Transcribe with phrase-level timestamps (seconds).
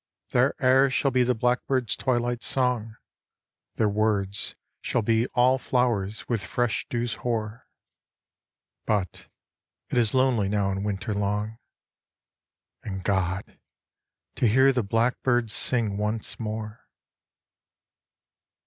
[0.29, 2.95] Their airs shall be the blackbird's twilight song,
[3.75, 7.67] Their words' shall be all flowers with fresh dews hoar.—
[8.87, 9.29] But
[9.91, 11.59] it is lonely now in winter long.
[12.81, 13.59] And, God!
[14.37, 16.87] to hear the blackbird sing once more.